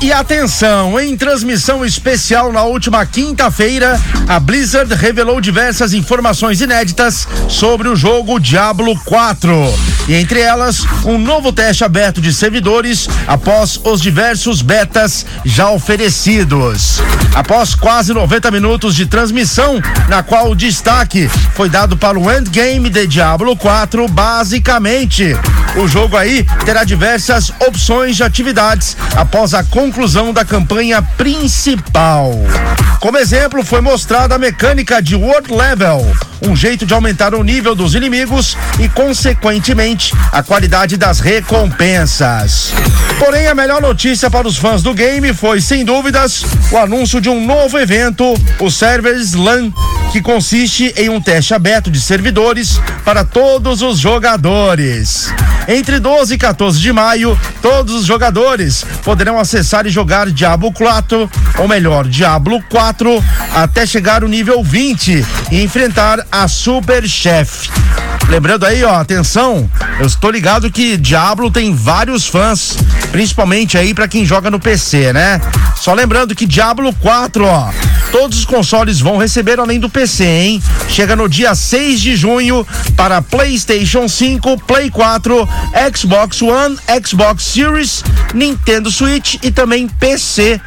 [0.00, 7.88] E atenção, em transmissão especial na última quinta-feira, a Blizzard revelou diversas informações inéditas sobre
[7.88, 9.52] o jogo Diablo 4.
[10.08, 17.00] E entre elas, um novo teste aberto de servidores após os diversos betas já oferecidos.
[17.34, 22.88] Após quase 90 minutos de transmissão, na qual o destaque foi dado para o endgame
[22.88, 25.36] de Diablo 4, basicamente.
[25.76, 32.32] O jogo aí terá diversas opções de atividades após a conclusão da campanha principal.
[33.00, 36.06] Como exemplo, foi mostrada a mecânica de World Level,
[36.46, 42.72] um jeito de aumentar o nível dos inimigos e, consequentemente, a qualidade das recompensas.
[43.18, 47.28] Porém, a melhor notícia para os fãs do game foi, sem dúvidas, o anúncio de
[47.28, 49.72] um novo evento, o Servers LAN,
[50.14, 55.34] que consiste em um teste aberto de servidores para todos os jogadores.
[55.66, 61.28] Entre 12 e 14 de maio, todos os jogadores poderão acessar e jogar Diablo 4,
[61.58, 63.24] ou melhor, Diablo 4,
[63.56, 67.68] até chegar o nível 20 e enfrentar a Super Chef.
[68.28, 69.68] Lembrando aí, ó, atenção,
[69.98, 72.76] eu estou ligado que Diablo tem vários fãs,
[73.10, 75.40] principalmente aí para quem joga no PC, né?
[75.74, 77.70] Só lembrando que Diablo 4, ó,
[78.14, 80.62] todos os consoles vão receber além do PC, hein?
[80.88, 82.64] Chega no dia 6 de junho
[82.96, 85.48] para PlayStation 5, Play 4,
[85.92, 90.60] Xbox One, Xbox Series, Nintendo Switch e também PC.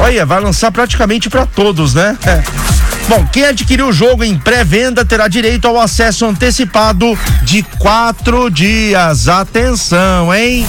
[0.00, 2.18] Olha, vai lançar praticamente para todos, né?
[3.08, 9.28] Bom, quem adquiriu o jogo em pré-venda terá direito ao acesso antecipado de quatro dias.
[9.28, 10.66] Atenção, hein?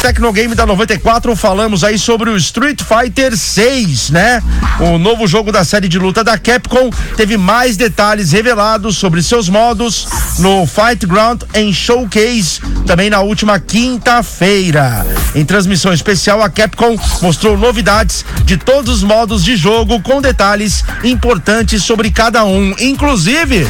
[0.00, 4.42] Tecnogame da 94, falamos aí sobre o Street Fighter 6, né?
[4.78, 9.48] O novo jogo da série de luta da Capcom teve mais detalhes revelados sobre seus
[9.48, 10.06] modos
[10.38, 15.04] no Fight Ground em Showcase, também na última quinta-feira.
[15.34, 20.84] Em transmissão especial, a Capcom mostrou novidades de todos os modos de jogo com detalhes
[21.02, 22.72] importantes sobre cada um.
[22.78, 23.66] Inclusive,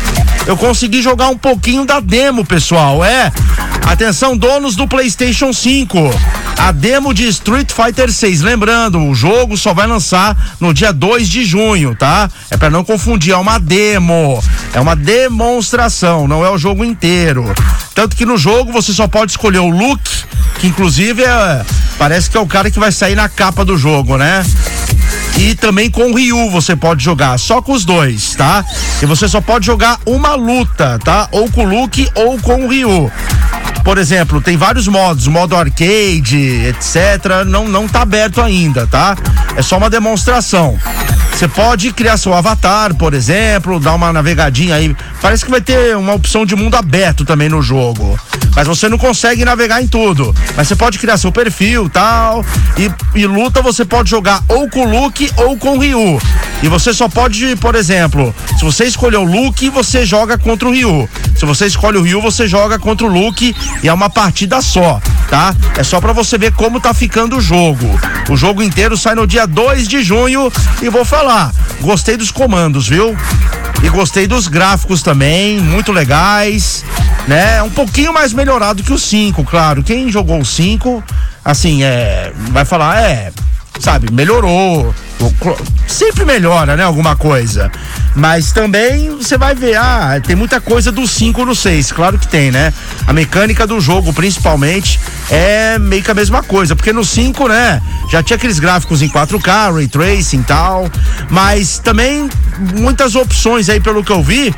[0.46, 3.02] eu consegui jogar um pouquinho da demo, pessoal.
[3.02, 3.32] É.
[3.88, 5.98] Atenção, donos do PlayStation 5.
[6.58, 8.42] A demo de Street Fighter 6.
[8.42, 12.30] Lembrando, o jogo só vai lançar no dia 2 de junho, tá?
[12.50, 14.44] É para não confundir, é uma demo.
[14.74, 17.50] É uma demonstração, não é o jogo inteiro.
[17.94, 20.02] Tanto que no jogo você só pode escolher o look,
[20.60, 21.64] que inclusive é,
[21.98, 24.44] parece que é o cara que vai sair na capa do jogo, né?
[25.38, 28.62] E também com o Ryu você pode jogar, só com os dois, tá?
[29.00, 31.26] E você só pode jogar uma luta, tá?
[31.32, 33.10] Ou com o Luke ou com o Ryu.
[33.88, 37.46] Por exemplo, tem vários modos, modo arcade, etc.
[37.46, 39.16] Não, não tá aberto ainda, tá?
[39.56, 40.78] É só uma demonstração.
[41.32, 44.94] Você pode criar seu avatar, por exemplo, dar uma navegadinha aí.
[45.22, 48.20] Parece que vai ter uma opção de mundo aberto também no jogo.
[48.54, 50.34] Mas você não consegue navegar em tudo.
[50.54, 52.44] Mas você pode criar seu perfil tal.
[52.76, 56.20] E, e luta você pode jogar ou com o Luke ou com o Ryu.
[56.62, 60.72] E você só pode, por exemplo, se você escolher o Luke, você joga contra o
[60.72, 61.08] Ryu.
[61.36, 65.00] Se você escolhe o Ryu, você joga contra o Luke e é uma partida só,
[65.30, 65.54] tá?
[65.76, 67.88] É só para você ver como tá ficando o jogo.
[68.28, 70.52] O jogo inteiro sai no dia 2 de junho
[70.82, 73.16] e vou falar, gostei dos comandos, viu?
[73.80, 76.84] E gostei dos gráficos também, muito legais,
[77.28, 77.62] né?
[77.62, 79.84] Um pouquinho mais melhorado que o 5, claro.
[79.84, 81.04] Quem jogou o 5,
[81.44, 83.30] assim, é, vai falar, é,
[83.78, 84.92] sabe, melhorou.
[85.86, 86.84] Sempre melhora, né?
[86.84, 87.70] Alguma coisa.
[88.14, 92.26] Mas também você vai ver, ah, tem muita coisa do 5 no 6, claro que
[92.26, 92.72] tem, né?
[93.06, 94.98] A mecânica do jogo, principalmente,
[95.30, 97.80] é meio que a mesma coisa, porque no 5, né,
[98.10, 100.90] já tinha aqueles gráficos em 4K, ray tracing e tal,
[101.30, 102.28] mas também
[102.74, 104.54] muitas opções aí, pelo que eu vi,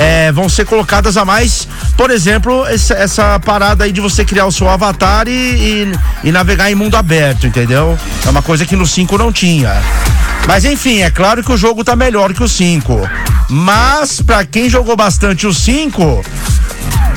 [0.00, 1.68] é, vão ser colocadas a mais.
[1.94, 5.92] Por exemplo, essa, essa, parada aí de você criar o seu avatar e, e,
[6.24, 7.98] e navegar em mundo aberto, entendeu?
[8.26, 9.70] É uma coisa que no 5 não tinha.
[10.46, 12.98] Mas enfim, é claro que o jogo tá melhor que o 5.
[13.50, 16.24] Mas para quem jogou bastante o 5,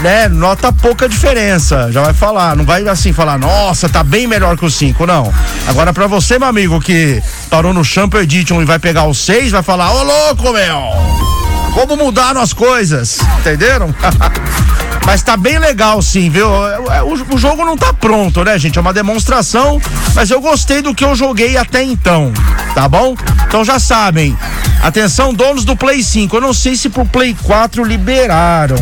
[0.01, 1.89] né, nota pouca diferença.
[1.89, 5.33] Já vai falar, não vai assim falar, nossa, tá bem melhor que o 5, não.
[5.67, 9.51] Agora para você, meu amigo, que parou no Champion Edition e vai pegar o 6,
[9.51, 11.42] vai falar, ô louco, meu!
[11.73, 13.93] Como mudaram as coisas, entenderam?
[15.05, 16.47] Mas tá bem legal sim, viu?
[16.65, 18.77] É, é, o, o, jogo não tá pronto, né, gente?
[18.77, 19.81] É uma demonstração,
[20.15, 22.31] mas eu gostei do que eu joguei até então,
[22.73, 23.15] tá bom?
[23.45, 24.37] Então já sabem.
[24.81, 26.37] Atenção, donos do Play 5.
[26.37, 28.77] Eu não sei se pro Play 4 liberaram.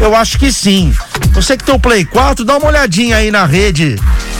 [0.00, 0.94] Eu acho que sim.
[1.32, 3.96] Você que tem o Play 4, dá uma olhadinha aí na rede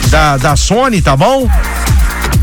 [0.08, 1.48] da, da Sony, tá bom?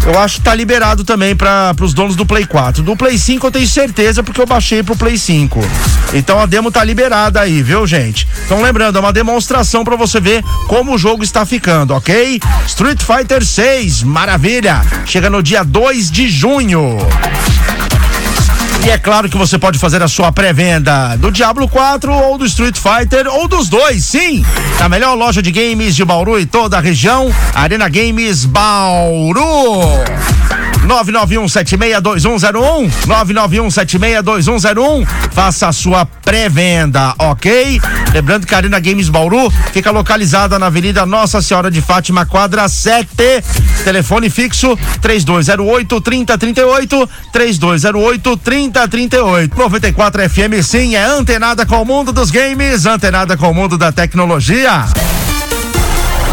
[0.06, 2.84] Eu acho que tá liberado também para os donos do Play 4.
[2.84, 5.62] Do Play 5 eu tenho certeza porque eu baixei pro Play 5.
[6.14, 8.28] Então a demo tá liberada aí, viu, gente?
[8.46, 12.40] Então lembrando, é uma demonstração para você ver como o jogo está ficando, ok?
[12.68, 14.82] Street Fighter 6, maravilha!
[15.06, 16.98] Chega no dia 2 de junho.
[18.86, 22.46] E é claro que você pode fazer a sua pré-venda do Diablo 4 ou do
[22.46, 24.46] Street Fighter ou dos dois, sim.
[24.78, 30.04] Na melhor loja de games de Bauru e toda a região, Arena Games Bauru.
[30.88, 37.82] 991762101 991762101 faça a sua pré-venda, ok?
[38.14, 42.68] Lembrando que a Arena Games Bauru fica localizada na Avenida Nossa Senhora de Fátima, quadra
[42.68, 43.08] 7.
[43.84, 49.58] Telefone fixo 3208 3038 3208 3038.
[49.58, 53.92] 94 FM sim é antenada com o mundo dos games, antenada com o mundo da
[53.92, 54.86] tecnologia.